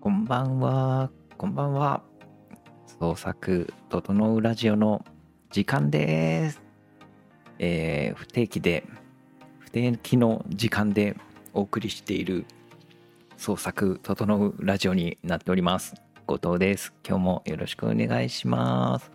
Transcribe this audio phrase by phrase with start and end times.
[0.00, 1.10] こんばんは。
[1.36, 2.02] こんばんは。
[2.98, 5.04] 創作整うラジオの
[5.50, 6.62] 時間です。
[7.58, 8.84] えー不定期で、
[9.58, 11.16] 不定期の時間で
[11.52, 12.46] お送りしている
[13.36, 15.94] 創作整うラジオになっております。
[16.28, 16.92] 後藤です。
[17.08, 19.10] 今日もよろしくお願いします。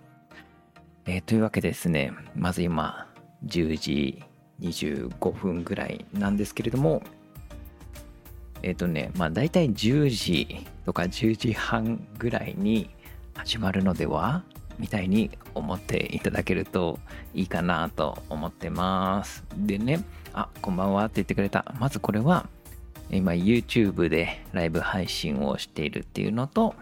[1.06, 3.08] えーというわけですね、まず今、
[3.46, 4.24] 10時
[4.60, 7.04] 25分ぐらいなんですけれども、
[8.64, 12.90] えっ、とね、まあ大体10時とか10時半ぐらいに
[13.36, 14.42] 始まるのでは
[14.80, 16.98] みたいに思っていただけると
[17.36, 19.44] いいかなと思ってます。
[19.56, 20.04] でね、
[20.34, 21.76] あ、こんばんはって言ってくれた。
[21.78, 22.50] まずこれは、
[23.12, 26.74] 今 YouTube でライブ配信をしているっていうのと、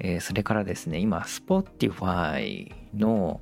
[0.00, 3.40] えーそれからですね、今 Spotify の、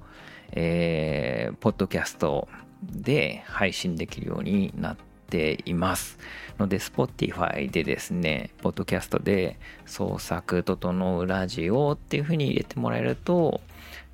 [0.53, 2.49] えーポッドキャスト
[2.83, 4.97] で配信できるようになっ
[5.29, 6.19] ています。
[6.59, 13.61] ので、Spotify でですね、ポッドキャストで創作整うラジオっていう風に入れてもらえると、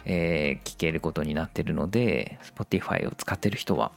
[0.04, 3.92] えー聞けることになってるので、Spotify を使ってる人は、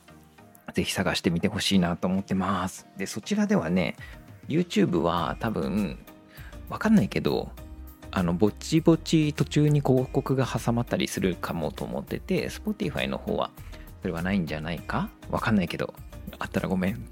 [0.74, 2.88] ぜひ探してみてほしいなと思ってます。
[2.98, 3.96] で、そちらではね、
[4.48, 5.98] YouTube は多分、
[6.70, 7.52] わかんないけど、
[8.18, 13.52] あの、ぼちぼち途中に広告が挟まったりするかもと思ってて、Spotify の方は、
[14.02, 15.10] それはないんじゃないか？
[15.30, 15.94] わかんないけど、
[16.40, 17.06] あったらごめん。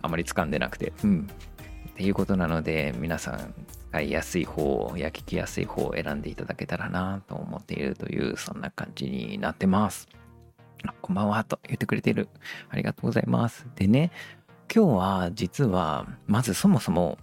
[0.00, 0.94] あまり掴んでなくて。
[1.04, 1.28] うん。
[1.90, 3.54] っていうことなので、皆さん、
[3.90, 10.08] 使いやすい方や聞きやすい方を選んでいただけたらなと思っているという、そんな感じになってます。
[11.02, 12.30] こんばんはと言ってくれている。
[12.70, 13.66] ありがとうございます。
[13.76, 14.12] でね、
[14.74, 17.18] 今日は実は、まずそもそも、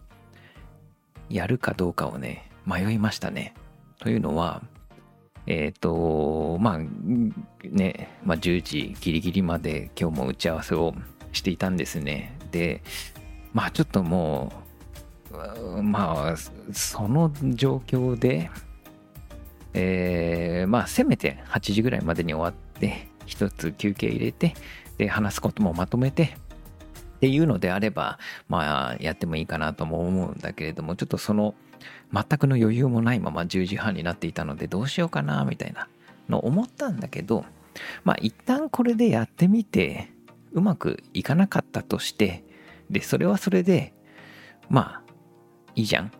[1.29, 3.53] やるかどうかをね、迷いましたね。
[3.99, 4.61] というのは、
[5.45, 6.79] えっ、と、まあ、
[7.63, 10.93] ね、まあ、10時ギリギリまで今日も打ち合わせを
[11.33, 12.37] していたんですね。
[12.51, 12.81] で、
[13.53, 14.51] まあちょっとも
[15.31, 18.49] う、うまあ、その状況で、
[19.73, 24.53] えーまあせめて8時ぐらいまでに終わって、一つ休憩入れて、
[24.97, 26.35] で、話すこともまとめて、
[27.17, 31.55] っていうのであれば、まあやってもいいかなとも思うんだけれども、ちょっとその
[32.13, 35.87] 全くの余裕もないまま10時半になっていたので、どうしようかな、みたいな
[36.29, 37.45] の思ったんだけど、
[38.03, 40.09] まあ一旦これでやってみて、
[40.53, 42.43] うまくいかなかったとして、
[42.89, 43.93] で、それはそれで、
[44.69, 45.13] まあ、
[45.75, 46.11] いいじゃん。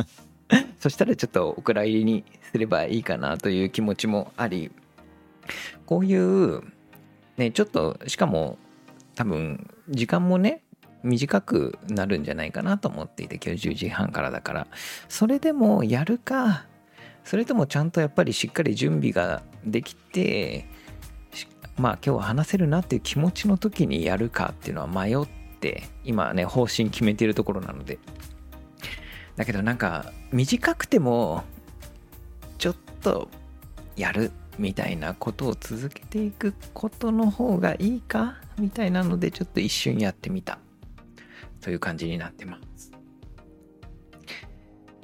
[0.80, 4.72] そしたらちょっとお蔵入りにすればいいかなという気持ちもあり、
[5.84, 6.62] こういう、
[7.36, 8.58] ね、ちょっと、しかも、
[9.14, 10.62] 多分、時間もね、
[11.02, 14.66] 短くなるんじゃないかなと思っていて、今日10時半からだから、
[15.08, 16.66] それでもやるか、
[17.24, 20.66] それともちゃんとやっぱりしっかり準備ができて、
[21.76, 25.18] まあ今日は話せるなっていう気持ちの時にやるかっていうのは迷っ
[25.60, 27.98] て今ね方針決めてるところなので。
[29.36, 31.44] だけどなんか短くても
[32.58, 33.28] ちょっと
[33.94, 40.58] やるみたいなことを続けていくことの方がいいかみたいなのでちょっと一瞬やってみた。
[41.60, 42.92] という感じになってます。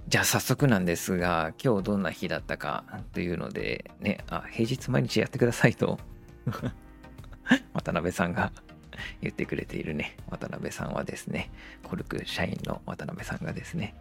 [0.07, 5.99] じゃあ早速なんですが今日どんな日だったかというのでねあ平日毎日やってくださいと
[7.73, 8.53] 渡辺さんが
[9.21, 10.17] 言ってくれているね。
[10.31, 11.51] 渡辺さんはですね
[11.83, 13.95] コルク社員の渡辺さんがですね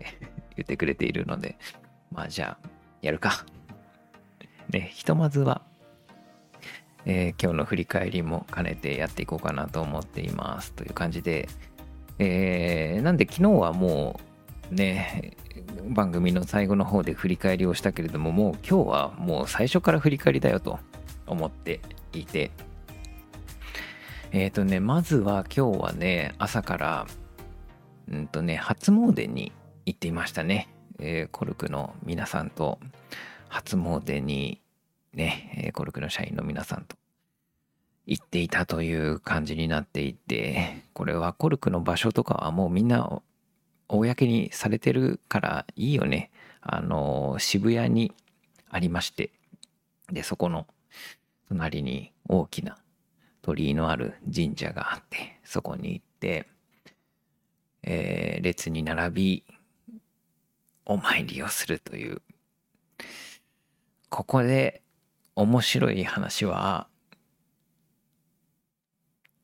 [0.56, 1.56] 言ってくれているので
[2.10, 2.68] まあじゃあ
[3.02, 3.46] やるか。
[4.70, 5.62] ねひとまずは、
[7.06, 11.48] えー今日の振り返りも兼ねてやっていこうかなと思っていますという感じで、
[12.18, 14.20] えーなんで昨日はも
[14.70, 15.36] うね
[15.88, 20.78] 番組の最後の方で振り返りをしたけれどももう今日はもう最初から振り返りだよと
[21.26, 21.80] 思って
[22.12, 22.50] いて。
[24.36, 27.06] えっ、とねまずは今日はね朝から
[28.10, 29.52] うんとね初詣に
[29.86, 30.68] 行っていましたね、
[30.98, 32.80] えーコルクの皆さんと
[33.48, 34.60] 初詣に
[35.14, 36.96] ね、えコルクの社員の皆さんと。
[38.06, 43.22] 行っていたという感じになっていてこれはコルクの場所とかはもうみんな
[43.88, 46.30] 公にされてるからいいよね。
[46.60, 48.12] あの渋谷に
[48.70, 49.30] ありまして
[50.10, 50.66] でそこの
[51.48, 52.78] 隣に大きな
[53.42, 56.46] 鳥居のある神社があってそこに行って、
[57.82, 59.44] えー列に並び
[60.86, 62.22] お参りをするという。
[64.10, 64.82] ここで
[65.34, 66.86] 面白い話は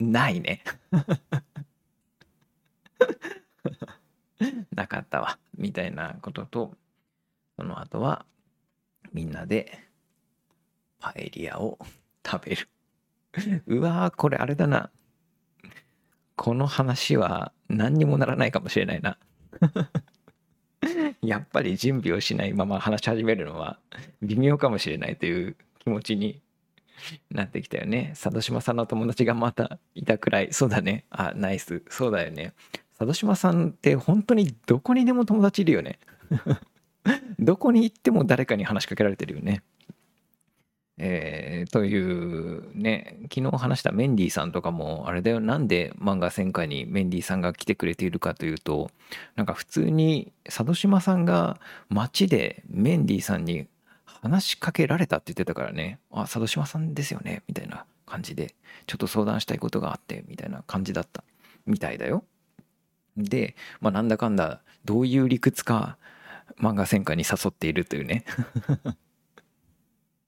[0.01, 0.65] ないね。
[4.75, 6.75] なかったわみたいなことと
[7.57, 8.25] その後は
[9.13, 9.79] みんなで
[10.99, 11.79] パエリアを
[12.27, 12.69] 食べる。
[13.67, 14.91] うわーこれあれだな。
[16.37, 19.19] この話は何にもならないかもしれないな。
[21.21, 23.79] やっぱり準備をしないまま話し始めるのは
[24.23, 26.41] 微妙かもしれないという気持ちに
[27.31, 28.11] なってきたよね。
[28.21, 30.53] 佐渡島さんの友達がまたいたくらい。
[30.53, 31.05] そうだね。
[31.11, 31.83] あ、ナイス。
[31.89, 32.53] そうだよね。
[32.99, 35.99] 佐渡島さんって本当にどこにでも友達いるよね。
[37.39, 39.63] どこに行っても誰かに話しかけられてるよね。
[41.03, 48.91] えー、というね昨日話したメンディーさんとかもあれだよなんで漫画戦会にメンディーさんが来てくれているかというと
[49.35, 51.59] なんか普通に佐渡島さんが
[51.89, 53.67] 街でメンディーさんに
[54.23, 55.99] 話しかけられたって言ってたからね。
[56.11, 57.43] あ佐渡島さんですよね。
[57.49, 58.55] みたいな感じで
[58.87, 61.25] ちょっと相談したいことがあってみたいな感じだった。
[61.67, 62.25] みたいだよ。
[63.17, 65.99] で、まあ、なんだかんだどういう理屈か
[66.59, 68.25] 漫画戦会に誘っているというね。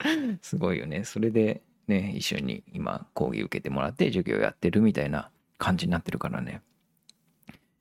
[0.43, 1.05] すごいよね。
[1.05, 6.63] それでね、一緒に今講義受けてもらって授業やってるみたいな感じになってるからね。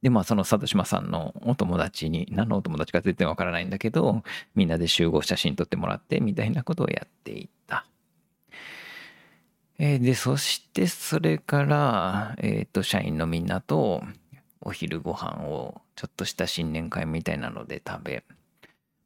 [0.02, 4.24] で、まあその佐渡島さんのお友達に、何のお友達か全然わからないんだけど、
[4.56, 7.86] みんなで集合写真撮ってもらってみたいなことをやっていった。
[9.78, 14.04] えー、で、そしてそれから、えっ、ー、と、社員のみんなと
[14.62, 18.24] お昼ご飯をちょっとした新年会みたいなので食べ、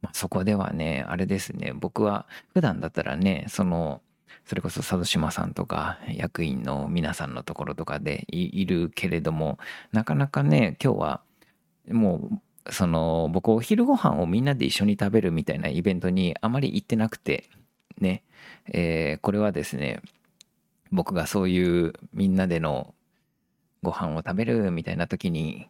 [0.02, 4.02] まあ、そこではね、あれですね、僕は普段だったらね、その、
[4.44, 9.58] それこそ佐渡島さんとか役員の皆さんのところとかでいるけれども、
[9.92, 11.20] なかなかね、今日は
[11.90, 12.30] も
[12.66, 17.48] う、その僕お昼ご飯をみんなで一緒に食べるみたいなイベントにあまり行ってなくて、
[18.00, 18.24] ね、
[18.66, 20.00] えー、これはですね、
[20.90, 22.94] 僕がそういうみんなでの
[23.82, 25.68] ご飯を食べるみたいな時に、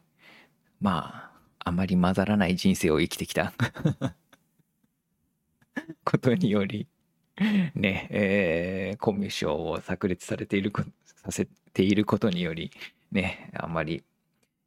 [0.80, 1.30] ま
[1.60, 3.52] あ、あまり混ざらない人生を生きてきた。
[6.04, 6.88] ことにより、
[7.74, 12.70] ね、えー、コミュ障を炸裂されていることさせていることにより、
[13.12, 14.04] ね、あんまり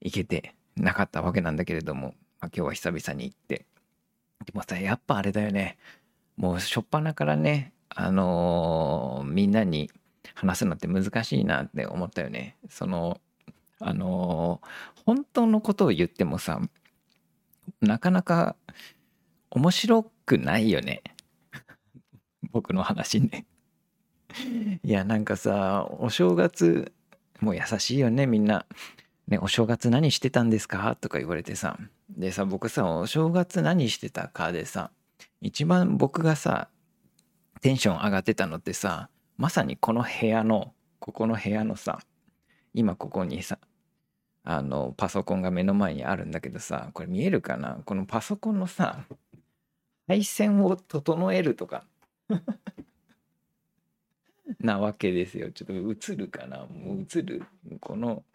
[0.02, 3.66] 行けてなかったわけなんだけれども、まあ、今日は久々に行って。
[4.46, 5.78] でもさ、やっぱあれだよね。
[6.38, 9.92] もう初っ端からね、あのー、みんなに
[10.36, 12.56] 話すのって難しいなって思ったよね。
[12.70, 13.20] その、
[13.80, 16.62] あのー、本当のことを言ってもさ、
[17.82, 18.56] なかなか
[19.50, 21.02] 面白くないよね。
[22.52, 23.46] 僕の話ね。
[24.84, 26.94] いや、なんかさ、お正月、
[27.40, 28.66] もう優しいよね、みんな。
[29.28, 30.96] ね、お正月何してたんですか？
[30.96, 31.78] とか言われてさ。
[32.10, 34.92] でさ、僕さ、お正月何してたかでさ、
[35.42, 36.70] 一番僕がさ、
[37.62, 42.00] テンション上がってたのってさ、まさにこの部屋の、ここの部屋のさ、
[42.74, 43.58] 今ここにさ、
[44.46, 47.78] あのパソコンが目の前にあるんだけどさこれ見えるかな？
[47.86, 49.04] このパソコンのさ
[50.08, 51.84] 配線を整えるとか
[54.60, 55.52] なわけですよ。
[55.52, 56.66] ちょっと映るかな。
[56.66, 57.44] もう映る
[57.80, 58.26] この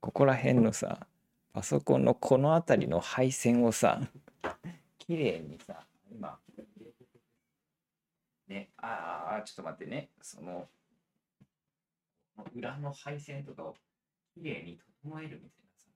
[0.00, 1.06] ここら辺のさ
[1.52, 4.00] パソコンのこの辺りの配線をさ
[4.98, 6.38] 綺麗にさ今
[8.48, 10.10] ねああちょっと待ってね。
[10.20, 10.68] その
[12.54, 13.76] 裏の配線とかを
[14.34, 15.90] 綺麗に整えるみたいなさ、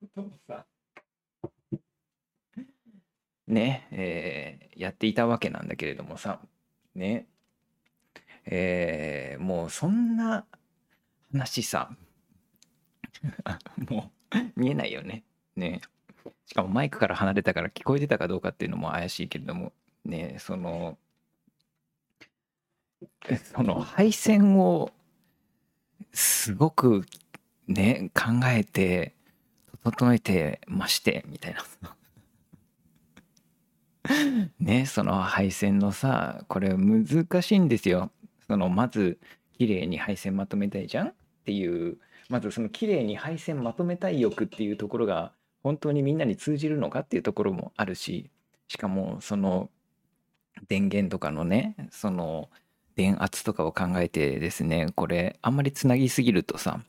[0.00, 0.66] ことをさ、
[3.46, 6.40] ね、えー、やっていたわけなんだけれどもさ、
[6.98, 7.26] ね、
[8.44, 10.44] えー、もうそんな
[11.32, 11.90] 話さ、
[13.88, 15.24] もう見えないよね。
[15.56, 15.80] ね。
[16.46, 19.72] しかもマイクから離れたから聞こえてたかどうかっていうのも怪しいけれども、
[20.04, 20.98] ね、その、
[23.54, 24.90] その配線を
[26.12, 27.04] すごく
[27.68, 29.14] ね考えて
[29.84, 31.64] 整えてましてみたいな
[34.58, 38.10] ねその配線のさこれ難しいんですよ。
[38.46, 39.18] そのまず
[39.58, 41.98] 綺麗に配線まとめたいじゃんっていう
[42.28, 48.30] まずその綺麗に配線まとめたい欲っていうところが本当にみんなに通じるのかっていうところもあるし
[48.68, 49.70] しかもその
[50.68, 52.48] 電源とかのねその
[52.96, 56.80] 電圧とかを考えてですねこれあんまりつなぎすぎるとさ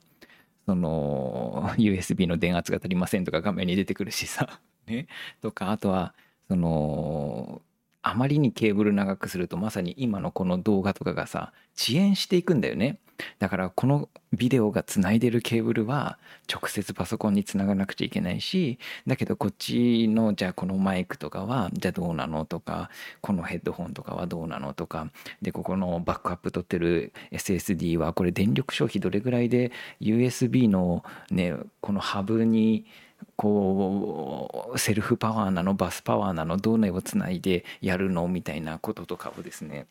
[0.66, 5.08] その USB の電圧が足りませんとか画面に出てくるしさ ね
[5.42, 6.14] とかあとは
[6.50, 7.62] その
[8.02, 13.00] あまりにケーブル長くするとまさに今のこの動画とかがさ遅延していくんだよね。
[13.38, 16.18] だからこのビデオがつないでるケーブルは
[16.50, 22.90] 直接パソコンにつながなくちゃいけないしだけどこっちのじゃあこのマイクとかはじゃあどうなのとか
[23.20, 32.86] このヘッドホンとかはどうなのとかでここのバックアップ取ってる SSD はこれ電力消費どれぐらいで USB のねこのハブに
[33.36, 39.88] こうセルフパワーなのバスパワーなのどれをつないでやるのみたいなこととかをですね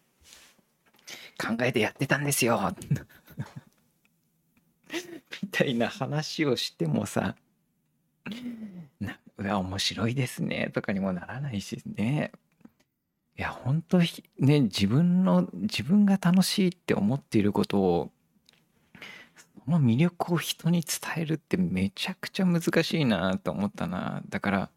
[1.39, 2.61] 考えてやってたんですよ。
[5.43, 7.37] みたいな話をしてもさ
[9.01, 12.33] なうわ面白いですねとかにもならないしね。
[13.39, 18.11] いや本当ね自分の自分が楽しいって思っていることを
[19.69, 24.23] の魅力を人に伝えるってめちゃくちゃ難しいなと思ったな。
[24.29, 24.71] だから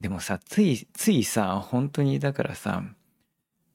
[0.00, 2.82] でもさついついさ本当にだからさ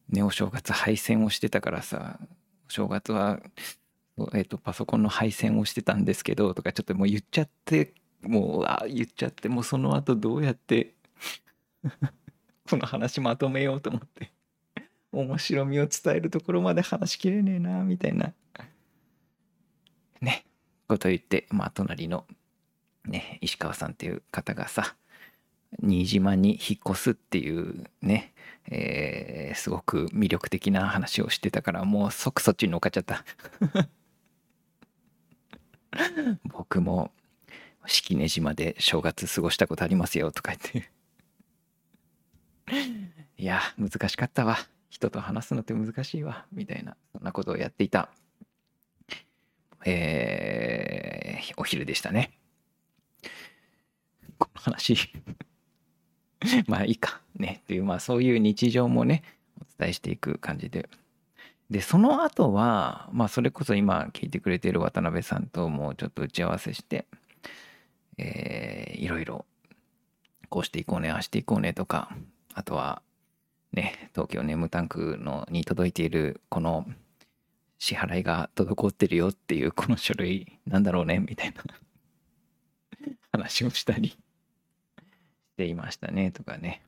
[0.09, 2.19] ねお正月配線をしてたからさ
[2.67, 3.39] お正月は
[4.33, 10.93] えっと、パソコンの配線をしてたんですけどとかちょっともう言っちゃってもうあ言っちゃってもうその後どうやって
[12.69, 14.31] この話まとめようと思って
[15.11, 18.33] 面白みを伝えるところまで話しきれねえなみたいな。
[20.21, 20.45] ね
[20.87, 22.25] こと言ってまあ隣の
[23.05, 24.95] ね石川さんっていう方がさ
[25.81, 28.33] 新島に引っ越すっていうね、
[28.69, 33.25] えー、すごく魅力的な話をしてたからもう即そっちに乗っかっちゃった。
[36.43, 37.11] 僕も
[37.85, 40.91] 式根島で正月過ごしたことありますよとか言って。
[43.37, 44.57] いや難しかったわ。
[44.89, 46.45] 人と話すのって難しいわ。
[46.51, 48.09] みたいなそんなことをやっていた。
[49.85, 52.31] えー、お昼でしたね。
[54.37, 54.97] この話。
[56.67, 57.59] まあいいかね。
[57.63, 59.23] っていうまあそういう日常もね
[59.59, 60.89] お伝えしていく感じで。
[61.69, 67.05] でその後はまあそれこそ今聞いてくれている渡辺さんともうちょっと打ち合わせして、
[68.17, 69.45] えー、いろいろ
[70.49, 72.15] こうしていこうねああしていこうねとか
[72.53, 73.01] あとは
[73.73, 76.85] ね東京ネームタンクのに届いているこの
[77.77, 81.63] 支払いが滞ってるよっていうこの書類なんだろうねみたいな
[83.31, 84.17] 話をしたりし
[85.57, 86.81] ていましたねとかね、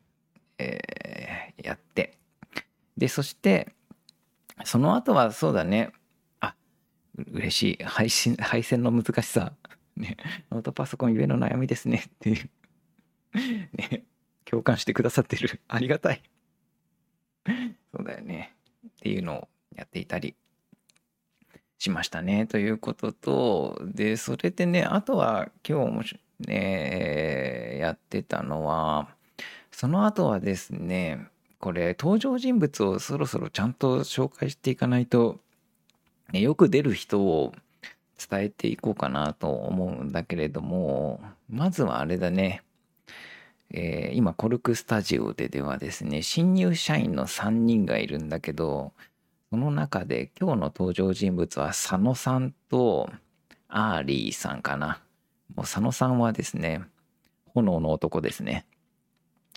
[0.58, 2.18] えー、やって
[2.96, 3.74] でそして
[4.66, 5.92] その後はそうだね。
[6.40, 6.56] あ、
[7.32, 7.84] 嬉しい。
[7.84, 9.54] 配信、配線の難しさ。
[9.96, 10.18] ね。
[10.52, 12.04] ノートパソコンゆえの悩みですね。
[12.08, 12.50] っていう。
[13.74, 14.04] ね。
[14.46, 15.62] 共感してくださってる。
[15.68, 16.22] ありがたい。
[17.94, 18.56] そうだよね。
[18.88, 20.36] っていうのをやっていたり
[21.78, 22.46] しましたね。
[22.48, 26.04] ということと、で、それでね、あとは今日も
[26.48, 29.10] ね、やってたのは、
[29.72, 31.28] その後はですね、
[31.60, 35.40] これ登場人物をそろそろちゃんと紹介していかないと
[36.34, 37.54] よく出る人を
[38.30, 42.64] 伝えていこうかなと思うんだけれどもまずはあれだね、
[43.72, 48.92] えー、今コルクスタジオでではですね新入社員の3人がいるんだけど
[49.50, 53.10] その中で今日の登場人物は佐野さんと
[53.70, 55.02] アーリーさんかな。
[55.56, 56.82] もう佐野さんはですね
[57.54, 58.66] 炎の男ですね。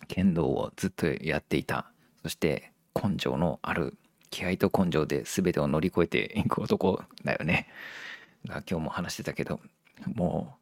[0.06, 1.90] 剣道をずっとやっていた。
[2.22, 3.96] そして根性のある
[4.30, 7.66] 気合と根性で全てを乗り越えていく男だよね。
[8.46, 9.60] が今日も話してたけど
[10.14, 10.56] も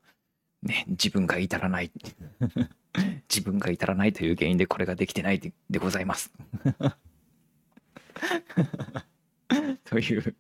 [0.65, 1.93] うね自分が至らない。
[3.29, 6.33] 自分が至らないという原因でこれができてないででございます。
[9.85, 10.37] という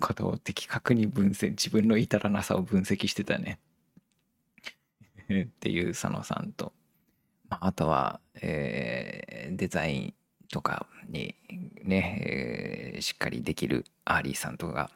[0.00, 3.58] ことを的確に分析自分の至らなさを分析してたね。
[5.30, 6.72] っていう佐野さんと。
[7.48, 10.14] まあとは、えー、デザイン
[10.50, 11.34] とかに
[11.82, 14.90] ね、えー、しっかりできるアーリーさんとか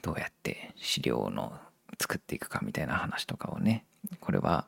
[0.00, 1.58] どうやって資料の
[2.00, 3.84] 作っていくかみたいな話とかをね
[4.20, 4.66] これは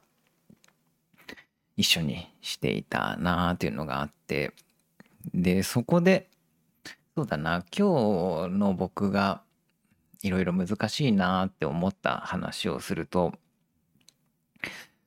[1.76, 4.52] 一緒にしていたなあっていうのがあって。
[5.32, 6.28] でそこで
[7.16, 9.42] そうだな今日の僕が
[10.22, 13.32] いろいろ難しいなって思った話をすると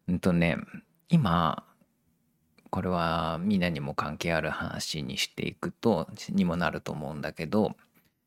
[0.08, 0.58] うんとね
[1.10, 1.64] 今
[2.70, 7.76] これはみんなにも関係ある話にしていくとにもなると思うんだけど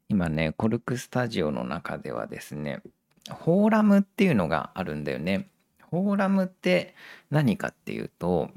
[0.08, 2.82] 今ねコルクスタジオの中ではですね
[3.28, 5.48] フォーラムっていうのがあるんだよね。
[5.90, 6.94] フォーラムって
[7.30, 8.50] 何かっていうと、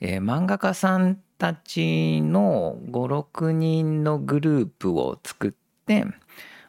[0.00, 5.52] えー、漫画家さんたちの56人のグループを作っ
[5.86, 6.06] て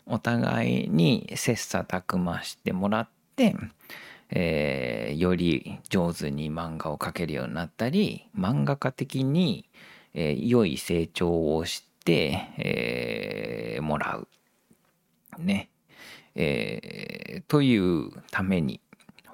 [0.05, 3.55] お互いに切磋琢磨してもらって
[4.31, 9.69] えー、より上手に漫画を描けるようになったり漫画家的に、
[10.13, 14.27] えー、良い成長をして、もらう。
[15.37, 15.69] ね。
[16.33, 18.81] えー、というために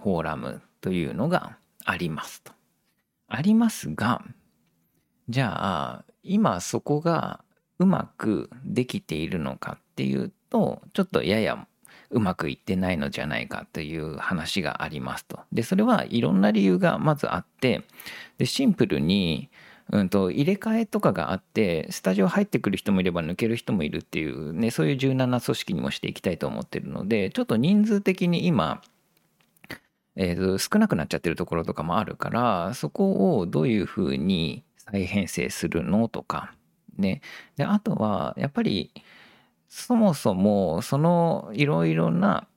[0.04, 2.57] フォーラムというのがありますと。
[3.28, 4.24] ありますが
[5.30, 7.44] じゃあ今そこが
[7.80, 11.68] うまくできているのかっていうとちょっとやや
[12.10, 15.40] うまくいってないのじゃないかという話がありますと。
[15.52, 17.84] でそれはいろんな理由がまずあって
[18.38, 19.50] でシンプルに、
[19.92, 28.82] うんと、入れ替えとかがあってスタジオ入ってくる人もいれば抜ける人もいるっていうねそういう柔軟な組織にもしていきたいと思ってるのでちょっと人数的に今
[30.18, 36.54] えー、少なくなっちゃってるところとかもあるからそこをどういうふうに再編成するのとか
[36.98, 37.22] ね。
[37.56, 38.92] であとはやっぱり
[39.70, 42.48] そもそもそのいろいろな、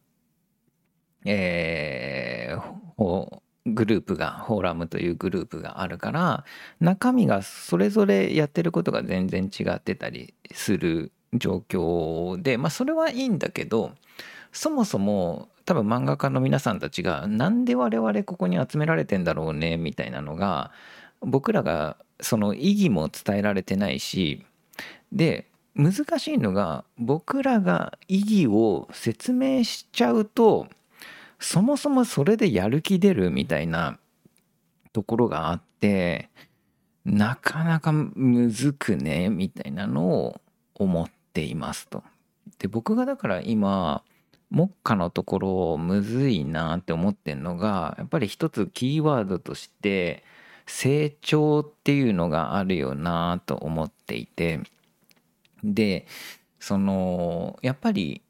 [1.24, 6.44] えー、グループがフォーラムというグループがあるから
[6.80, 13.92] 中身がそれぞれやってることが全然違ってたりする状況でまあそれはいいんだけど
[14.52, 20.70] そもそも多分漫画家の皆さんたちがなんで我々ここに集められてんだろうねみたいなのが
[21.20, 24.44] 僕らがその意義も伝えられてないし
[25.12, 30.66] で難しいのが僕らが意義を説明しちゃうと
[31.38, 33.98] そもそもそれでやる気出るみたいな
[34.92, 36.28] ところがあって
[37.04, 40.40] なかなかむずくねみたいなのを
[40.74, 42.02] 思っていますと。
[42.58, 44.02] で僕がだから今
[44.50, 50.24] 目下のところむずいなって思ってんのがやっぱり一つキーワードとして
[50.66, 54.60] 成長っていうのがあるよなと思っていて
[55.62, 56.06] で
[56.58, 58.22] そのやっぱり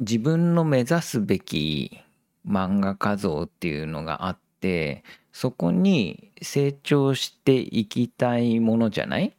[0.00, 2.00] 自分の目指すべき
[2.46, 9.26] 漫画家像っていうのがあってそこに成長していきたいものじゃない？
[9.26, 9.30] っ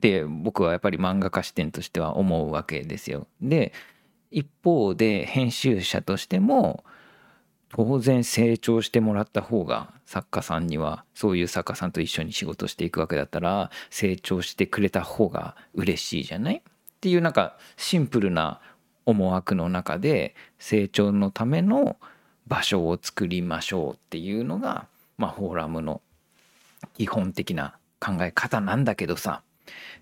[0.00, 3.26] て僕はやっぱり漫画家視点としては思うわけですよ。
[3.40, 3.72] で
[4.30, 6.84] 一方で編集者としても
[7.70, 16.56] 当然成長してもらった方が作家さんにはそういう作家さんと一緒に仕事していくわけだったら成長してくれた方が嬉しいじゃない？
[16.56, 16.60] っ
[17.00, 18.60] ていうなんかシンプルな
[19.04, 21.96] 思惑の中で成長のための
[22.46, 24.86] 場所を作りましょうっていうのが、
[25.18, 26.00] まあ、フォーラムの
[26.96, 29.42] 基本的な考え方なんだけどさ。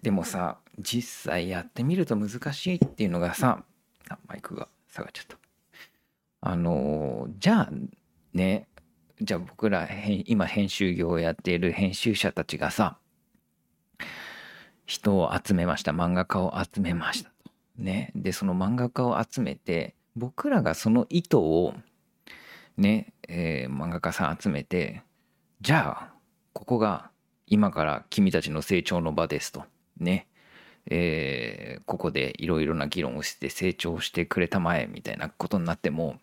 [0.02, 3.64] でもさ実際やってみると難しいっていうのがさ
[4.10, 5.36] あマイクが下がっちゃった。
[6.40, 7.70] あのじゃあ
[8.32, 8.68] ね
[9.20, 9.88] じゃあ僕ら
[10.26, 12.98] 今編集業をやっている編集者たちがさ
[14.84, 15.92] 人を集めました。
[15.92, 17.30] 漫画家を集めました。
[17.30, 18.12] とね。
[18.14, 21.74] でその漫画家を集めて僕らがその意図を
[22.76, 25.02] ね、えー、漫画家さん集めて
[25.60, 26.14] じゃあ
[26.52, 27.10] ここが
[27.46, 29.64] 今から君たちの成長の場ですと。
[29.98, 30.26] ね。
[30.88, 36.18] えー、ここでいろいろな議論をして成長してくれたまえみたいなことになっても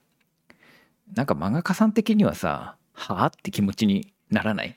[1.13, 4.75] なんか漫画家さん的にはさはあって気持ちにならない？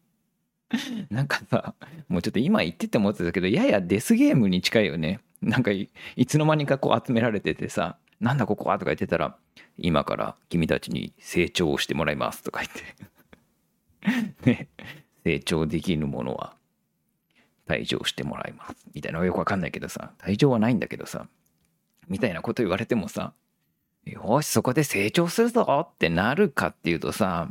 [1.10, 1.74] なんかさ
[2.08, 5.20] もうちょっと今言ってて思ってたけどややデスゲームに近いよね。
[5.40, 5.88] なんかい
[6.26, 9.36] つの間にかこう集められててさなんだここはとか言ってたら
[9.78, 12.72] 今から君たちに成長をしてもらいますとか言っ
[14.44, 14.44] て。
[14.50, 14.68] ね
[15.24, 16.54] 成長できるものは
[17.70, 18.74] 退場してもらいます。
[18.94, 21.28] みたいなのがよくわかんないけどさ、退場はないんだけどさ、
[22.08, 23.32] みたいなこと言われてもさ、
[24.04, 27.48] よし、そこで成長するぞってなるかっていうとさ、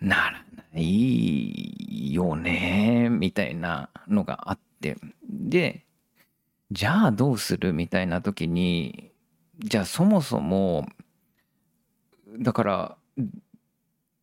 [0.00, 4.96] ならないよね、みたいなのがあって。
[5.28, 5.84] で、
[6.70, 9.10] じゃあどうするみたいな時に、
[9.58, 10.88] じゃあそもそも、
[12.38, 12.96] だから、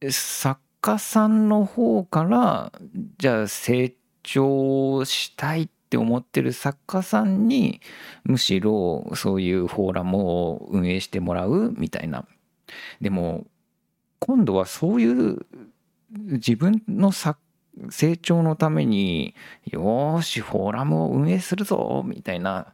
[0.10, 2.72] 作家さんの方から、
[3.20, 3.90] じゃあ成
[4.30, 7.80] 長したいって思ってる作家さんに
[8.26, 12.26] むしろそういうフォーラムを運営してもらうみたいな。
[13.00, 13.48] でも
[14.20, 15.46] 今度はそういう
[16.12, 17.14] 自分の
[17.90, 19.34] 成長のために
[19.66, 22.74] よしフォーラムを運営するぞみたいな。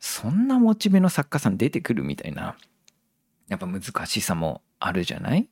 [0.00, 2.56] そんなモチベの作家さん出てくるみたいな。
[3.48, 5.48] やっぱ難しさもあるじゃない？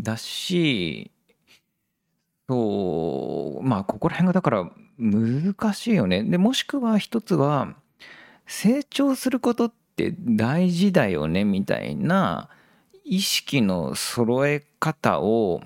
[0.00, 1.10] だし
[2.48, 6.22] そうまあここら辺がだから難しいよね。
[6.24, 7.74] でもしくは一つは
[8.46, 12.48] 成長することって大事だよねみたいな
[13.04, 15.60] 意識の揃え方を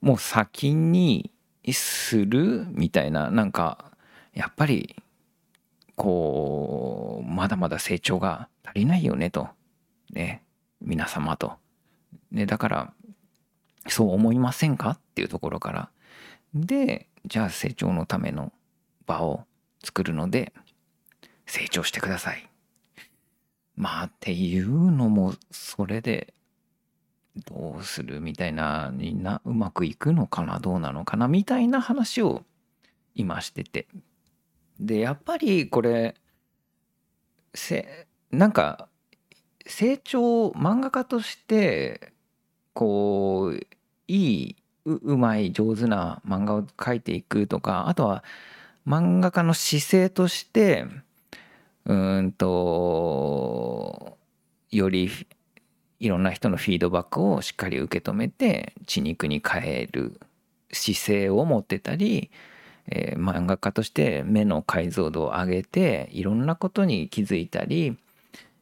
[0.00, 1.30] もう先に
[1.72, 3.92] するみたいななんか
[4.34, 4.96] やっぱり
[5.94, 9.48] こうまだまだ成長が足りないよねと
[10.12, 10.42] ね
[10.80, 11.52] 皆様と。
[12.32, 12.92] ね、だから
[13.88, 15.90] そう思いませんかっていうところから
[16.54, 18.52] でじゃあ成長のための
[19.06, 19.44] 場を
[19.84, 20.52] 作るので
[21.46, 22.48] 成長してください。
[23.76, 26.34] まあっていうのもそれで
[27.46, 32.42] どうするみたいなになうまくいくのかなどうなのかなみたいな話を
[33.14, 33.86] 今してて
[34.78, 36.14] でやっぱりこれ
[37.54, 38.88] せなんか
[39.66, 42.12] 成長漫画家として
[42.74, 43.60] こう
[44.08, 44.56] いい
[44.94, 48.24] うまい上手な漫画を描いていくとかあとは
[48.86, 50.86] 漫画家の姿勢として
[51.84, 54.16] うんと
[54.70, 55.10] より
[55.98, 60.18] いろんな人のフィードバックをしっかり受け止めて血肉に変える
[60.72, 62.30] 姿勢を持ってたり、
[62.86, 67.98] えー、漫画家として目の解像度を上げていろんなことに気づいたり、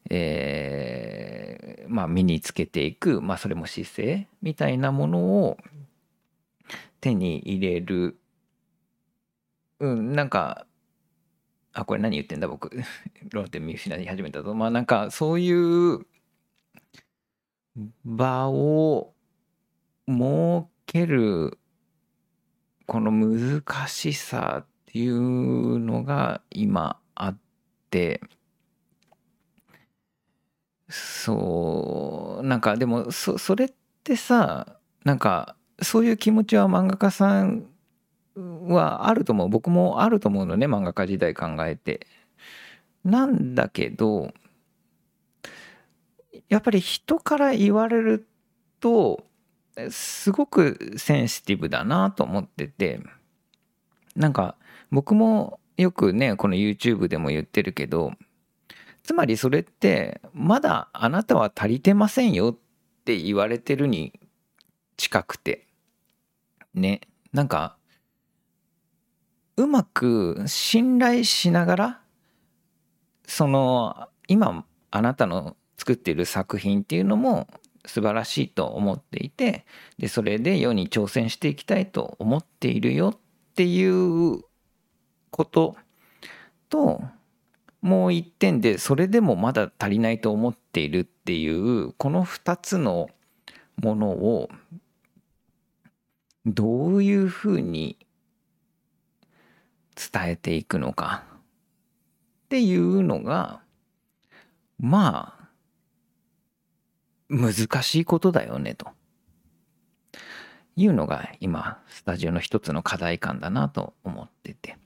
[0.09, 5.57] えー、まあ、身につけていく、まあ、それも姿勢みたいなものを
[7.01, 8.19] 手に入れる、
[9.79, 10.65] うん、なんか
[11.73, 12.71] あこれ何言ってんだ僕。
[13.31, 16.05] 論点見失い始めたとまあなんかそういう
[18.03, 19.13] 場を
[20.07, 21.59] 設ける
[22.85, 27.37] この難しさっていうのが今あっ
[27.89, 28.21] て。
[30.91, 37.65] そうなんかでもそそれってさなんかそういう気持ちは漫画家さん
[38.35, 39.49] はあると思う。
[39.49, 42.07] 僕もあると思うのね漫画家時代考えて。
[43.03, 44.33] なんだけど
[46.49, 48.27] やっぱり人から言われる
[48.81, 49.23] と
[49.89, 53.01] すごくセンシティブだなと思ってて。
[54.15, 54.55] なんか
[54.91, 58.11] 僕もよくねこの YouTube でも言ってるけど
[59.01, 62.57] つまりそれってまだあなたは足りてませんよっ
[63.05, 64.19] て言われてるに
[64.97, 65.68] 近くて。
[66.79, 67.01] ね。
[67.31, 67.77] なんか
[69.57, 72.01] うまく信頼しながら
[73.25, 77.47] その今あなたの作っている作品っていうのも
[77.85, 79.65] 素晴らしいと思っていて
[79.97, 83.19] でそれで世に挑戦していきたいと思っているよっ
[83.55, 84.41] ていう
[85.31, 85.75] こと
[86.69, 87.01] と
[87.81, 93.09] もう一点でそれでもまだ足りないと思っているっていうこの2つの
[93.77, 94.49] ものを
[96.45, 97.97] どういうふうに
[99.95, 103.61] 伝えていくのかっていうのが
[104.79, 105.49] まあ
[107.29, 108.87] 難しいことだよねと。
[110.75, 114.77] いうのが今スタジオの一つの課題感だなと思ってて。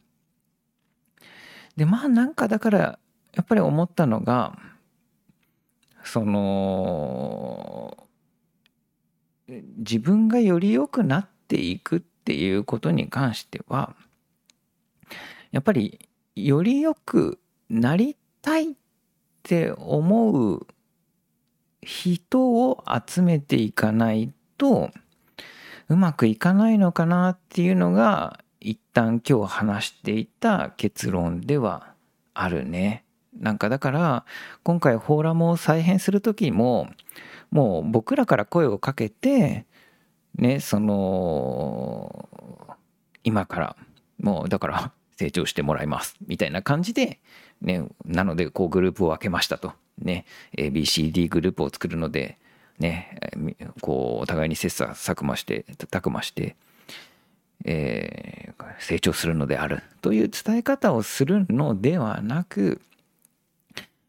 [1.78, 4.58] でまあなんかだからやっぱり思ったのが
[6.04, 8.08] その
[9.48, 13.96] 自分がより良くなっていくっていうことに関しては
[15.52, 16.00] やっぱり
[16.36, 18.76] より良くなりたいっ
[19.44, 20.68] て思う
[21.82, 24.90] 人を集めていかないと
[25.90, 31.94] うまくいかないのかなっていうのが一旦今日話していた結論では
[32.34, 33.04] あるね。
[33.38, 34.26] なんかだから
[34.64, 36.90] 今回フォーラムを再編する時も
[37.52, 39.66] もう僕らから声をかけて
[40.36, 42.30] ねその
[43.24, 43.76] 今から
[44.20, 47.20] もうだから成長してもらいますみたいな感じで
[47.62, 49.74] ねなのでこうグループを分けましたと。
[50.02, 50.26] ね、
[50.58, 52.38] ABCD グループを作るので、
[52.80, 53.18] ね、
[53.82, 56.56] こうお互いに切磋琢磨してたくまして、
[57.66, 62.82] えー、成長するのであるという伝え方をするのではなく、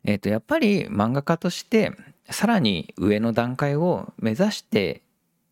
[0.05, 1.93] えー、とやっぱり漫画家として
[2.31, 5.03] さらに上の段階を目指して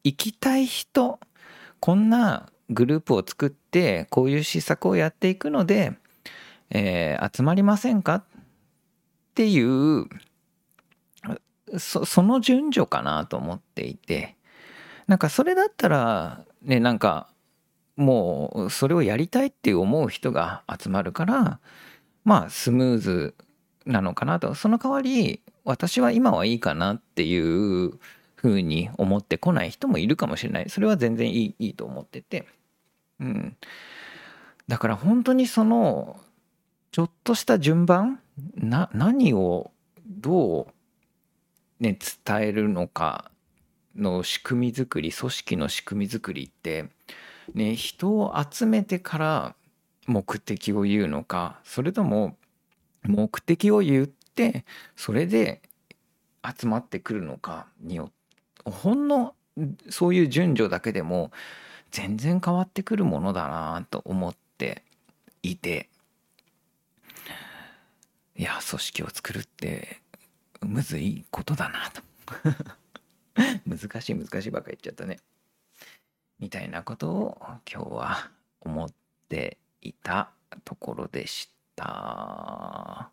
[0.04, 1.18] いきたい人
[1.80, 5.92] こんなグループを作ってこういう施策をやっていくので、
[6.70, 8.16] えー、集まりませんか？
[8.16, 8.24] っ
[9.34, 10.08] ていう
[11.78, 14.36] そその順序かなと思っていて。
[15.08, 17.28] なんかそれだったらねなんか
[17.96, 21.58] もうそれをやりたいって思う人が集まるから
[22.24, 23.34] まあスムーズ
[23.84, 24.54] なのかなと。
[24.54, 27.98] その代わり私は今はいいかなっていう
[28.42, 30.68] ふうに思ってこない人もいるかもしれない。
[30.68, 32.48] それは全然いいいいと思ってて。
[33.20, 33.56] うん。
[34.66, 36.18] だから本当にその
[36.90, 38.18] ちょっとした順番
[38.56, 39.70] な何を
[40.08, 40.62] ど
[41.80, 43.30] う、ね、伝えるのか
[43.94, 46.88] の仕組み作り組織の仕組み作りって、
[47.54, 49.54] ね、人を集めてから
[50.08, 52.36] 目的を言うのかそれとも
[53.04, 54.64] 目的を言って
[54.96, 55.62] それで
[56.44, 58.21] 集まってくるのかによって
[58.64, 59.34] ほんの
[59.90, 61.30] そういう順序だけでも
[61.90, 64.82] 全然変わってくるものだなと思って
[65.42, 65.88] いて。
[68.34, 70.00] いや組織を作るって
[70.62, 72.02] むずいことだなと。
[73.66, 75.18] 難しい難しいばっか言っちゃったね。
[76.38, 77.38] みたいなことを
[77.72, 78.88] 今日は思っ
[79.28, 80.30] ていた
[80.64, 83.10] ところでした。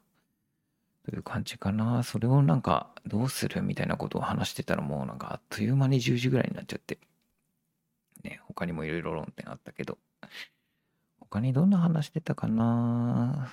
[1.06, 2.04] という感じかな。
[2.04, 7.00] それをなんかどうするみたいなことを話してたらもうなんかあっという間に10時ぐらいになっちゃって。
[8.24, 9.98] ね、他にもいろいろ論点あったけど。
[11.20, 13.52] 他にどんな話してたかな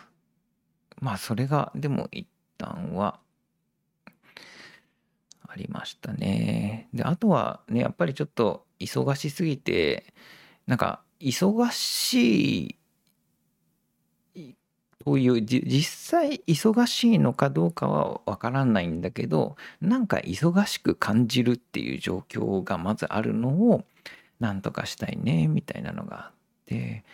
[0.98, 3.20] まあそれがでも一旦は
[5.46, 6.88] ありましたね。
[6.92, 10.12] で、あとはね、やっぱりちょっと忙しすぎて、
[10.66, 12.75] なんか忙しい
[15.04, 23.84] という実際忙しいのかどうかはわからないんだけどなんか忙しく感じるっていう状況がまずあるのを
[24.40, 26.32] なんとかしたいねみたいなのがあっ
[26.66, 27.04] て。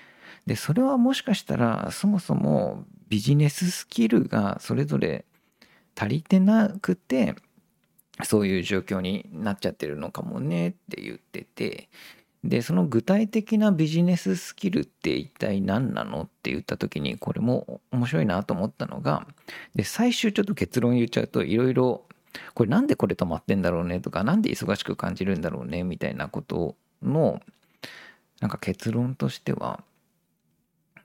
[0.47, 5.25] でそれはもしかしたらそもそもビジネススキルがそれぞれ
[5.97, 7.37] 足りてなくて
[8.25, 11.89] そういう状況になっちゃってるのかもねって言ってて。
[12.45, 19.27] でその具体的なビジネススキルって一体何なのって言った時にこれも面白いなと思ったのが
[19.77, 22.03] で最終ちょっと結論言っちゃうといろいろ
[22.55, 27.41] これなんでこれ止まってんだろうねとか何で忙しく感じるんだろうねみたいなことの
[28.41, 29.85] なんか結論としては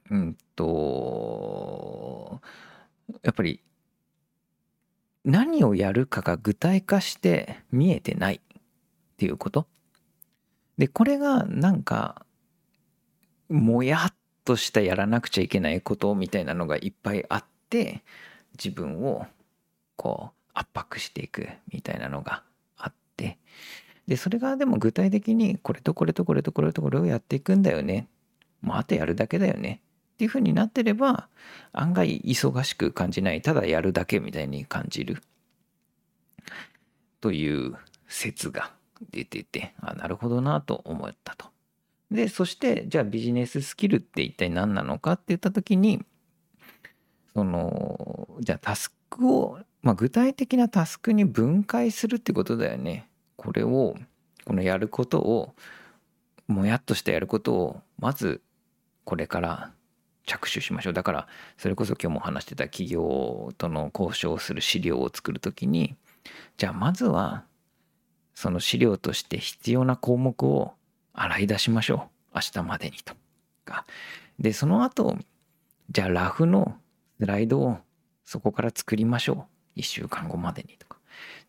[0.09, 2.41] うんと
[3.21, 3.61] やっぱり
[5.23, 8.39] 何をやるかが具体化して見えてないっ
[9.17, 9.67] ていうこと。
[10.77, 12.25] でこれがなんか
[13.49, 14.13] もやっ
[14.45, 18.03] としたやらなくちゃいけないことみたいなのがいっぱいあって
[18.57, 19.25] 自分を
[19.95, 22.43] こう圧迫していくみたいなのが
[22.77, 23.37] あって
[24.07, 28.07] でそれがでも具体的にこれとこれとこれとこれとこれをやっていくんだよね。
[28.61, 29.81] もうあとやるだけだよね。
[30.13, 31.27] っていうふうになってれば
[31.73, 35.21] 案外忙しく感じないただやるだけみたいに感じる。
[37.19, 37.75] という
[38.07, 38.71] 説が
[39.11, 41.47] 出ててあなるほどなと思ったと。
[42.11, 46.03] でそしてじゃあビジネススキルって一体何なのかって言った時に
[47.33, 53.07] そのじゃあタスクを、まあ、具体的なタスクに分解するってことだよね。
[53.35, 53.95] これを
[54.45, 55.53] このやることを
[56.47, 58.41] もやっとしてやることをまず
[59.03, 59.71] これから
[60.25, 65.95] 着手しましょうだからそれこそ今日も話してた企業との交渉する資料を作る時に
[66.57, 67.43] じゃあまずは
[68.37, 70.75] その資料として必要な項目を
[71.11, 72.35] 洗い出しましょう。
[72.35, 73.15] 明日までにと
[73.65, 73.83] か。
[74.37, 75.17] で、その後、
[75.89, 76.77] じゃあラフの
[77.19, 77.79] スライドを
[78.25, 79.79] そこから作りましょう。
[79.79, 80.99] 1週間後までにとか。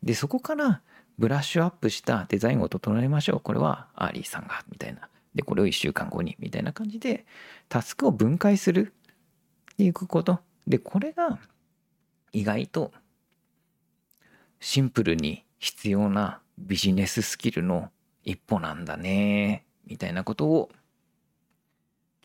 [0.03, 0.81] で、そこから
[1.18, 3.40] ブラッシュアップしたデザインを整えましょう。
[3.40, 5.11] これはアーリーさんが、みたいな。
[5.35, 7.27] で、これを1週間後に、みたいな感じで、
[7.68, 8.94] タスクを分解する
[9.72, 10.40] っていうこと。
[10.66, 11.38] で、これが
[12.33, 12.92] 意外と
[14.59, 17.90] シンプルに必要なビジネススキルの
[18.25, 20.71] 一歩なんだねみたいなことを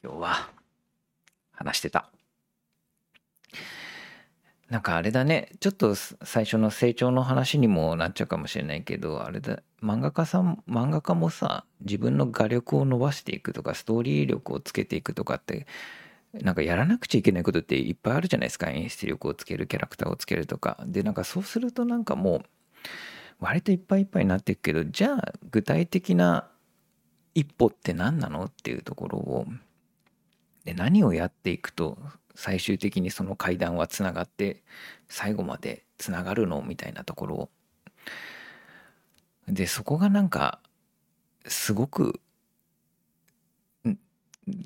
[0.03, 0.49] 今日は
[1.51, 2.09] 話してた。
[4.69, 15.67] なんかあれだねちょっと最初の成長の話にもなっちゃうかもしれないけどあれだ漫画家さん漫画家もさ自分の画力を伸ばしていくとかストーリー力をつけていくとかって
[16.33, 22.43] なんかやらなくちゃいけないことっていっぱいあるじゃないですか演出力をつけるキャラクターをつけるとかでなんかそうするとなんかもう
[23.43, 26.47] 割といっぱいいっぱいになっていくけどじゃあ具体的な
[27.35, 29.45] 一歩って何なのっていうところを
[30.63, 31.97] で何をやっていくと
[32.35, 34.63] 最終的にその階段はつながって
[35.09, 37.49] 最後までつながるのみたいなところを。
[39.49, 40.61] でそこがなんか
[41.45, 42.21] すごく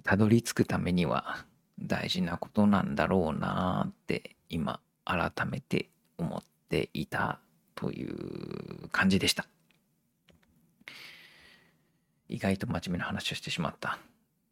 [0.04, 1.46] たどり着くためには
[1.80, 7.40] 大事なことなんだろうなって今改めて思っていた
[7.78, 9.46] という感じでした。
[12.28, 14.00] 意外と真面目な話をしてしまった。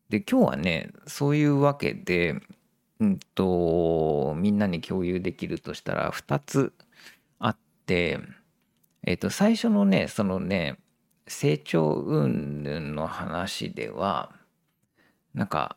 [0.10, 2.40] で、今日はね、そういうわけで、
[3.00, 6.74] うんと、みんなに共有できるとしたら2つ
[7.40, 8.20] あって、
[9.04, 10.78] えっ、と、最初のね、そのね、
[11.28, 14.32] 成長云々の話では、
[15.34, 15.76] なんか、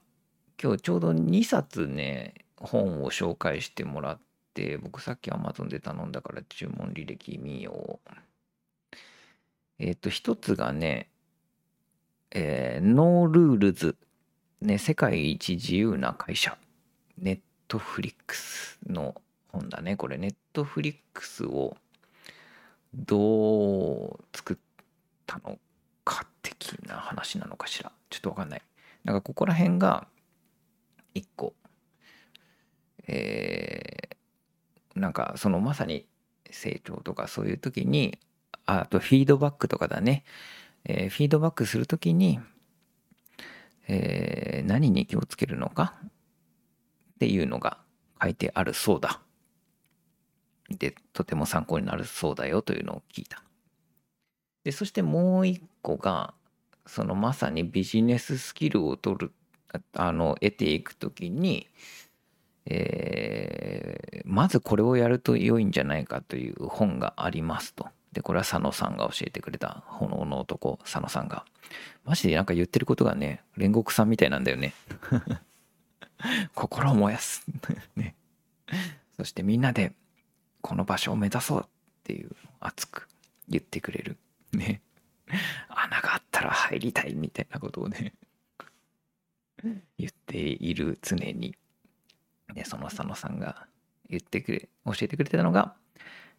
[0.62, 4.20] 今日ちょうど2冊ね、本を紹介してもらっ、
[4.82, 8.10] 僕さっき Amazon で頼んだから注文履歴見よう。
[9.78, 11.08] えっ、ー、と、一つがね、
[12.32, 13.96] えー、 NO RULES、
[14.60, 16.58] ね、世界一自由な会社、
[17.16, 19.14] ネットフリックスの
[19.52, 19.96] 本だね。
[19.96, 21.76] これ、ネットフリックスを
[22.92, 24.56] どう作っ
[25.26, 25.58] たの
[26.04, 27.92] か的な話なのかしら。
[28.10, 28.62] ちょっとわかんない。
[29.04, 30.08] なんかここら辺が
[31.14, 31.54] 一個、
[33.06, 34.07] え
[34.98, 36.06] なんかそのまさに
[36.50, 38.18] 成長とかそういう時に
[38.66, 40.24] あとフィードバックとかだね、
[40.84, 42.40] えー、フィードバックする時に、
[43.86, 45.94] えー、何に気をつけるのか？
[46.04, 47.78] っていうのが
[48.22, 49.20] 書いてあるそうだ。
[50.70, 53.42] で、とても参考になるそうだよというのを聞いた。
[54.64, 56.34] で、そしてもう一個が、
[56.86, 59.32] そのまさにビジネススキルを取る、
[59.94, 61.66] あの、得ていくときに、
[62.70, 67.88] えー、まずこれをやると良いんじゃないかという本がありますと。
[68.12, 71.44] で、これは佐野さんが教えてくれた、炎の男、佐野さんが。
[72.04, 74.74] マジでなんか言ってることがね、煉獄さんみたいなんだよね。
[76.54, 77.46] 心を燃やす。
[77.96, 78.14] ね。
[79.16, 79.92] そしてみんなで
[80.60, 81.68] この場所を目指そうっ
[82.04, 83.08] ていう熱く
[83.48, 84.16] 言ってくれる。
[84.52, 84.82] ね。
[85.68, 88.14] 穴があったら入りたいみたいなことをね
[89.98, 91.54] 言っている常に。
[92.54, 93.66] で、その佐野さんが
[94.08, 95.74] 言ってくれ、教えてくれてたのが、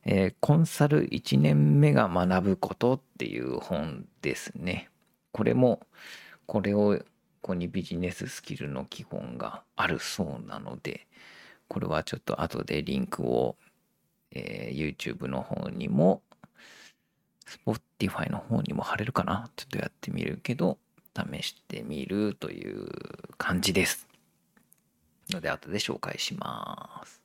[0.05, 4.89] えー、コンサル1年目が学ぶことっていう本ですね。
[5.31, 5.85] これも、
[6.45, 6.99] これを、
[7.41, 11.07] ここにビジネススキルの基本があるそうなので、
[11.69, 13.55] これはちょっと後でリンクを、
[14.31, 16.21] えー、YouTube の方にも、
[17.47, 19.49] Spotify の方にも貼れるかな？
[19.55, 20.77] ちょっとやってみるけど、
[21.15, 22.89] 試してみるという
[23.37, 24.08] 感じです。
[25.31, 27.21] ので、後で紹介します。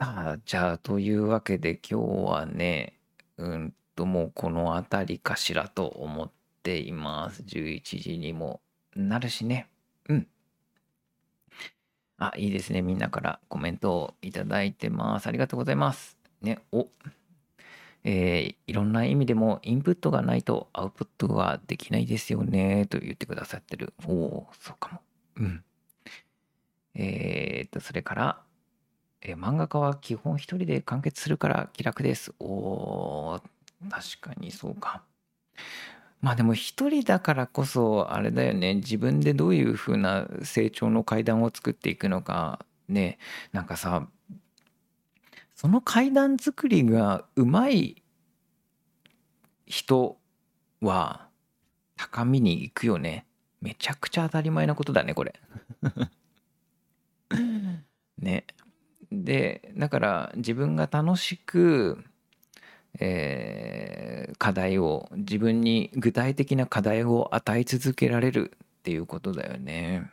[0.00, 2.94] さあ、じゃあ、というわけで今日はね、
[3.36, 6.30] うんと、もうこの辺りかしらと思っ
[6.62, 7.42] ています。
[7.42, 8.60] 11時にも
[8.94, 9.68] なるしね。
[10.08, 10.26] うん。
[12.18, 12.82] あ、いいですね。
[12.82, 15.26] みんなからコメントをいただいてます。
[15.26, 16.18] ありがとうございます。
[16.42, 16.88] ね、お、
[18.04, 23.94] えー、いろんな意味でもインプットがないとアウトプットはできないですよね、と言ってくださってる。
[24.06, 25.00] おお、そうかも。
[25.36, 25.64] うん。
[26.98, 28.42] え、っと、それから、
[29.22, 32.34] え、漫画家は基本一人で完結するから気楽です。
[32.40, 33.42] おー、
[33.88, 35.02] 確かにそうか。
[36.20, 38.74] まあでも一人だからこそあれだよね。
[38.76, 42.64] 自分でどういう風な成長の階段を作っていくのか。
[42.88, 43.18] ね。
[43.52, 44.08] なんかさ
[45.54, 48.02] その階段作りがうまい
[49.66, 50.18] 人
[50.80, 51.28] は
[51.96, 53.26] 高みに行くよね。
[53.60, 55.34] めちゃくちゃ当たり前なことだねこれ。
[58.18, 58.46] ね。
[59.10, 62.04] で、だから自分が楽しく、
[63.00, 70.10] えー、課題を、自分に具体的な課題を与え続けられるっていうことだよね。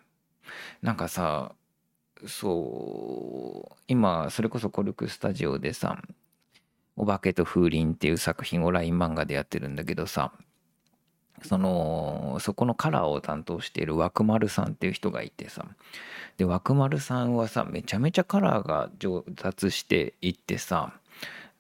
[0.81, 1.53] なんかさ、
[2.27, 6.01] そう、今、それこそコルクスタジオでさ、
[6.95, 10.31] お化けと風鈴っていう作品を LINE 漫画でやってるんだけどさ、
[11.43, 15.65] そのそこのカラーを担当している枠丸さんっていう人がいてさ。
[16.37, 20.93] で枠丸さんはさめちゃめちゃカラーが上達していってさ。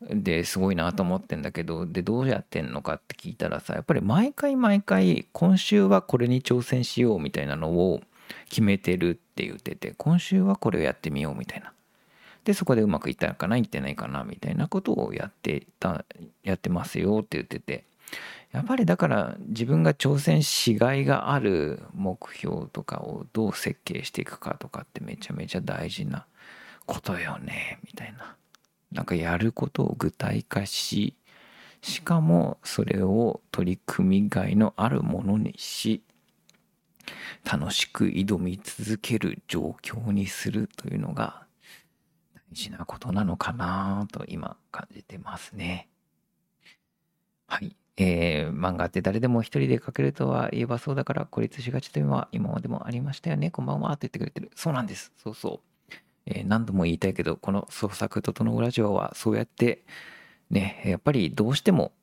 [0.01, 8.01] ですごいなと思ってんだけどでどうやってんのかって聞いたらさやっぱり毎回毎回今週はこれに挑戦しようみたいなのを
[8.49, 11.71] 決めてるって言ってて今週はこれをやってみようみたいな。
[12.43, 16.05] でそこでうまくいったかないってないかなみたいなことをやってた
[16.43, 17.85] やってますよって言ってて。
[18.55, 26.25] やっぱりだから自分が挑戦しがいがある目標とかをどう設計していくかとかってめちゃめちゃ大事な
[26.85, 28.35] ことよねみたいな。
[28.91, 31.15] なんかやることを具体化し
[31.81, 36.01] しかもそれを取り組みがいのあるものにし
[37.43, 41.45] 楽しく挑み続ける状況にするというのが
[42.51, 45.89] 大事なことなのかなと今感じてますね。
[47.47, 47.75] はい。
[47.97, 53.51] えー、漫画って誰でも一人で描けるとは言えばそうだから孤立しがちというのは今までもありましたよね。
[53.51, 54.51] こんばんはって言ってくれてる。
[54.55, 55.13] そうなんです。
[55.17, 55.93] そうそう。
[56.25, 59.85] えー、何度も言いたいけど、この創作整うラジオはそうやって
[60.49, 61.93] ね、やっぱりどうしても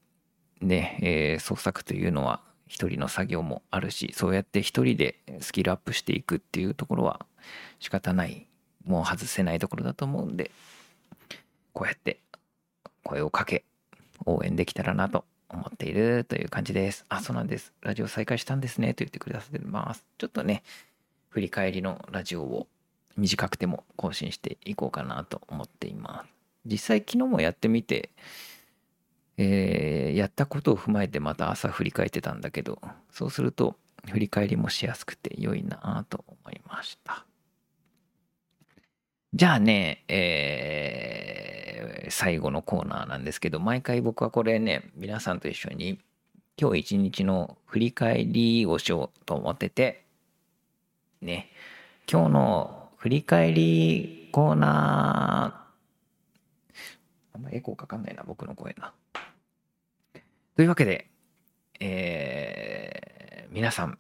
[0.61, 7.27] ね、えー、創作というのは一人の作業もあるし、そうやって一人でスキルアップしていくっていうところは
[7.81, 8.47] 仕方ない、
[8.85, 10.51] もう外せないところだと思うんで、
[11.75, 12.19] こうやって
[13.05, 13.65] 声をかけ、
[14.25, 17.05] 応援できたらなと思っているという感じです。
[17.09, 17.73] あ、そうなんです。
[17.83, 18.95] ラジオ再開したんですね。
[18.95, 20.05] と言ってくださってます。
[20.19, 20.62] ちょっとね、
[21.29, 22.67] 振り返りのラジオを
[23.17, 26.33] 短くても更新していこうかなと思っています。
[26.65, 28.11] 実際昨日もやってみて、
[29.37, 32.81] えー、やったことを踏まえてまた朝振り返ってたんだけど、
[33.11, 33.77] そうすると
[34.11, 37.25] 振り返りもしやすくて良いなと思いました。
[39.35, 45.99] じゃあね、えー、最後のコーナーなんですけど、毎回僕はこれね、皆さんと一緒に
[46.59, 50.05] 今日一日の振り返りをしようと思ってて、
[51.23, 51.49] ね、
[52.07, 58.93] 今日の振り返りコーナー、あんまエコーかかんないな、僕の声な。
[60.57, 61.09] というわけで、
[61.81, 63.99] えー、皆さん、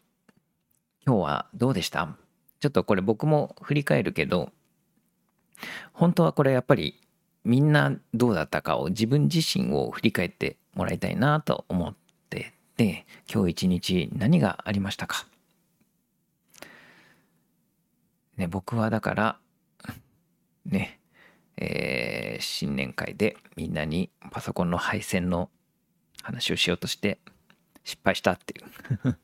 [1.06, 2.18] 今日はどうでした？
[2.60, 4.52] ちょっとこれ僕も振り返るけど、
[5.92, 7.00] 本当はこれやっぱり
[7.44, 11.94] みんなどうだったかを自分自身を振り返ってもらいたいなと思っ
[12.30, 15.26] てて今日一日何がありましたか？
[18.36, 19.38] ね僕はだから
[20.66, 20.98] ね
[21.56, 25.50] えー、新年会でみんなにパソコンの配線の
[26.22, 27.18] 話をしようとして
[27.84, 28.62] 失敗したってい
[29.10, 29.18] う。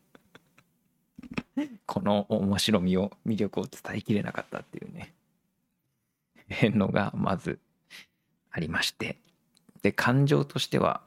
[1.86, 5.12] この面白みを魅力を伝えきれなかったっていうね。
[6.74, 7.58] のがまず
[8.50, 9.16] ありまして。
[9.82, 11.02] で感情としては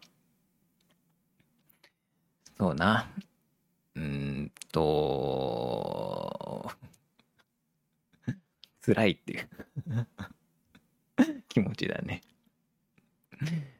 [2.58, 3.10] そうな。
[3.96, 6.72] うんと
[8.86, 9.48] 辛いっていう。
[11.50, 12.22] 気持ちだね。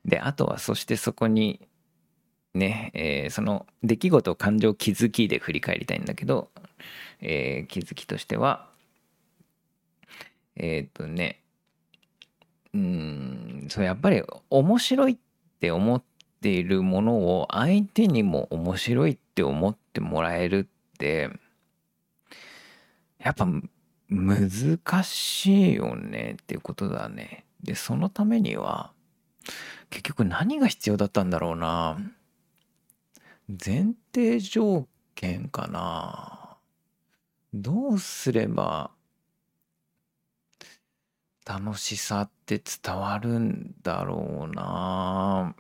[0.04, 1.68] であとはそしてそこに
[2.54, 6.50] ね、えー、その出来事を感情気づきで振り返りたいんだけど、
[7.22, 8.68] えー、気づきとしては
[10.56, 11.41] えっ、ー、とね
[12.74, 13.68] うん。
[13.70, 15.18] そうやっぱり面白いっ
[15.60, 16.04] て思っ
[16.42, 21.30] ているものを相手にも面白いって思ってもらえるって
[23.20, 23.48] やっぱ
[24.10, 27.46] 難しいよねっていうことだね。
[27.64, 28.92] でそのためには
[29.90, 31.98] 結局何が必要だったんだろうな。
[33.48, 36.58] 前提条件かな。
[37.54, 38.92] どうすれば
[41.52, 45.54] 楽しさって伝わるんだろうな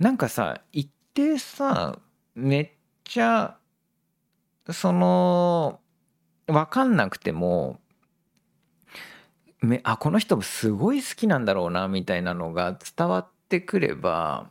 [0.00, 2.00] なんかさ一定さ
[2.34, 2.70] めっ
[3.04, 3.56] ちゃ
[4.68, 5.78] その
[6.48, 7.78] 分かんなくても
[9.60, 14.50] めあこの人すごい好きなんだろうなみたいなのが伝わってくれば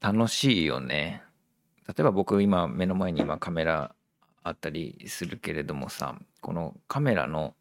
[0.00, 1.22] 楽しいよね。
[1.86, 3.94] 例えば僕今目の前に今カメラ
[4.46, 7.54] あったりするけれどもさこのカメラの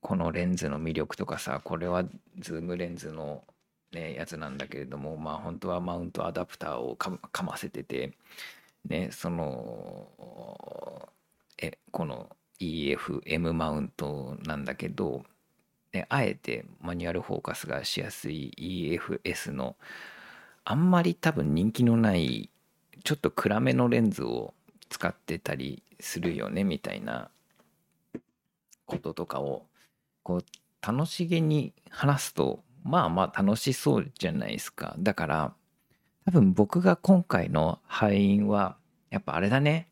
[0.00, 2.04] このレンズの魅力とかさこれは
[2.38, 3.44] ズームレンズの、
[3.92, 8.12] ね、やつなんだけれどもまあ本当はマウントアダプターをかませてて
[8.88, 10.08] ねその
[11.58, 15.22] えこの EFM マウントなんだけど、
[15.92, 19.76] ね、あえてマニュアルフォーカスがしやすい EFS の
[20.64, 22.48] あんまり多分人気のない
[23.04, 24.54] ちょっと暗めのレンズを
[24.88, 27.30] 使ってたりするよねみたいな
[28.86, 29.66] こととかを
[30.22, 30.44] こう
[30.86, 35.52] 楽しげに話すとまあまあ楽しそうじゃないですかだから
[36.24, 38.76] 多分僕が今回の敗因は
[39.10, 39.88] やっぱあれだね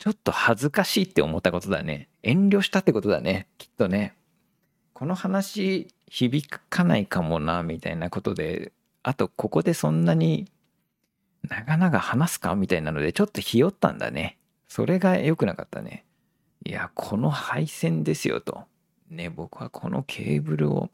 [0.00, 2.08] ちょっと恥ずかしいって思ったことだね。
[2.22, 3.46] 遠慮したってことだね。
[3.58, 4.16] きっとね。
[4.94, 10.50] この話響かないかもな、みたいなことで、あとここでそんなに
[11.48, 12.54] 長々話すか？
[12.54, 14.38] みたいなので、ちょっとひよったんだね。
[14.68, 16.04] それが良くなかったね。
[16.64, 18.64] いや、この配線ですよと。
[19.10, 20.90] ね、僕はこのケーブルを、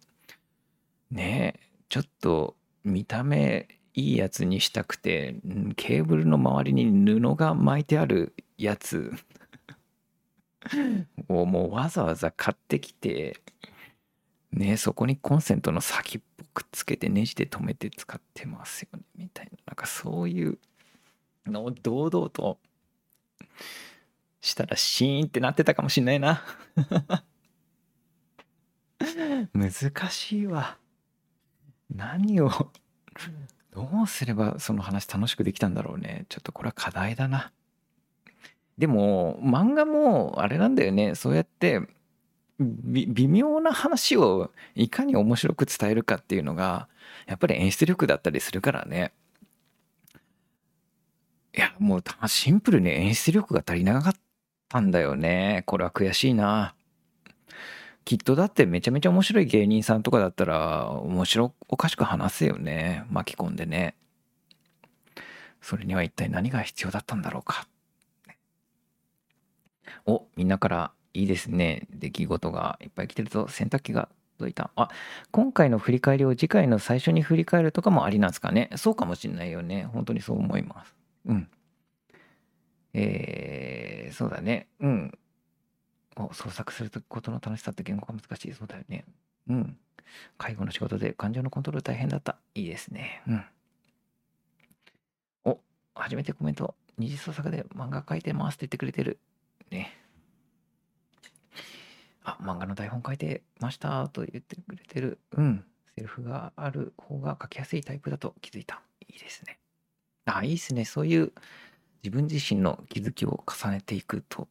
[1.11, 1.55] ね、
[1.88, 5.36] ちょっと見た目いいやつにしたくて、
[5.76, 9.12] ケーブルの周りに布が巻いてあるやつ
[11.28, 13.36] をもうわざわざ買ってきて
[14.53, 19.53] ねそこにコンセントの先っぽくっつけてネジで留めて使ってますよねみたいな。
[19.66, 20.59] なんかそういう
[21.47, 22.59] のを堂々と
[24.40, 26.42] したらシーンってなってたかもしんないな。
[29.53, 30.78] 難しいわ。
[31.94, 32.51] 何を
[33.70, 36.26] どうすればその話楽しくできたんだろうね。
[36.28, 37.53] ちょっとこれは課題だな。
[38.78, 41.14] でも漫画もあれなんだよね。
[41.14, 41.80] そうやって
[42.59, 46.88] 微妙な話をいかに面白く伝えるかっていうのが
[47.26, 49.12] やっぱり演出力だったりするからね。
[51.54, 54.14] いやもうシンプルに演出力が足りなかっ
[54.68, 55.62] たんだよね。
[55.66, 56.74] これは悔しいな。
[58.04, 63.04] きっとだってめちゃめちゃ面白い芸人さんとかだったら面白おかしく話すよね。
[63.11, 63.96] 巻き込んでね。
[65.61, 67.66] それには一体何が必要だったんだろうか。
[70.07, 71.86] お、みんなからいいですね。
[71.90, 73.48] 出来事がいっぱい来てるぞ。
[73.48, 74.70] 洗濯機が届いた。
[74.76, 74.90] あ、
[75.30, 78.68] 今回の振り返りを次回の最初に振り返るとかもありなんですかね。
[78.76, 79.84] そうかもしんないよね。
[79.92, 80.94] 本当にそう思います。
[81.24, 81.48] うん。
[82.92, 84.68] えー、そうだね。
[84.80, 85.18] うん。
[86.16, 88.52] お、創作することの楽しさって言語が難しい。
[88.52, 89.06] そうだよね。
[89.48, 89.78] うん。
[90.36, 92.36] 介護の仕事で感情のコントロール大変だった。
[92.54, 93.22] いいですね。
[93.26, 93.44] うん。
[95.44, 95.60] お、
[95.94, 96.74] 初めてコメント。
[96.98, 99.18] 二次創作で漫画描いてますって言ってくれてる。
[99.70, 100.05] ね。
[102.27, 105.18] あ、漫画の台本書いてましたと言ってくれてる。
[105.37, 105.64] うん。
[105.95, 108.83] セルフがある方が書きやすいタイプだと気づいた。
[109.09, 109.59] いいですね。
[110.27, 110.85] あ、いいですね。
[110.85, 111.33] そういう
[112.03, 114.49] 自分自身の気づきを重ねていくと、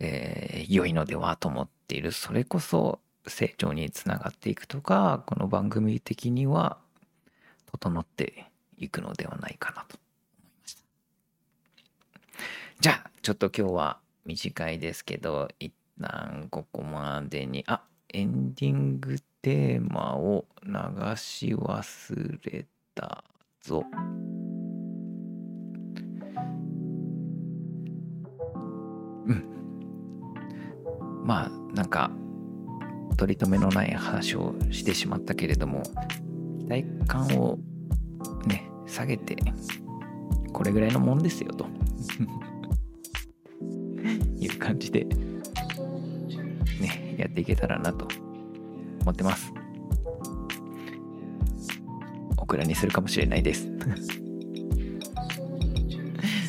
[0.00, 2.12] えー、良いのではと思っている。
[2.12, 2.98] それこそ
[3.28, 6.78] 成長につながっていくとかこの番組的には
[7.70, 10.82] 整っていくのではないかなと思いました
[12.80, 17.82] じゃあちょっと今日は短いですけど一旦ここまでにあ
[18.12, 20.72] エンディングテーマを流
[21.16, 23.24] し忘れた
[23.62, 23.84] ぞ。
[29.26, 29.44] うん。
[31.24, 32.10] まあなんか
[33.18, 35.82] 取り留めのない話をしてしまったけれども
[36.60, 37.58] 期待感を
[38.46, 39.36] ね下げて
[40.52, 41.66] これぐらいのもんですよと
[44.38, 45.06] いう感じで
[46.80, 48.08] ねやっていけたらなと
[49.02, 49.52] 思ってます。
[52.36, 53.68] オクラにするかもしれないです。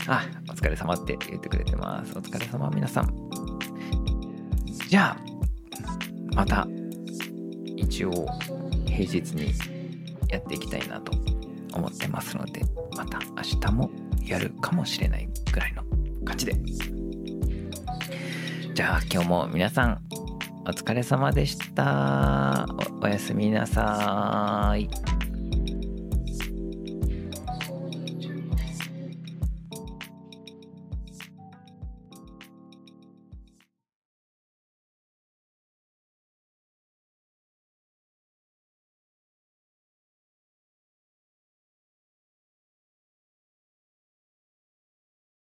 [0.07, 2.17] あお疲れ様って言ってくれてます。
[2.17, 3.30] お疲れ様皆さん。
[4.88, 5.17] じゃあ
[6.36, 6.67] また
[7.75, 8.11] 一応
[8.86, 9.53] 平日に
[10.30, 11.11] やっていきたいなと
[11.73, 12.61] 思ってますので
[12.95, 13.91] また明日も
[14.25, 15.84] やるかもしれないぐらいの
[16.25, 16.55] 感じで。
[18.73, 20.09] じゃあ今日も皆さん
[20.70, 22.67] お疲れ様でした。
[23.01, 25.18] おやすみなさい。